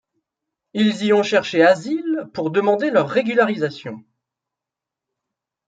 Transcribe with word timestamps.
Il 0.73 1.03
y 1.03 1.13
ont 1.13 1.21
cherché 1.21 1.61
asile 1.61 2.25
pour 2.33 2.49
demander 2.49 2.89
leur 2.89 3.07
régularisation. 3.07 4.03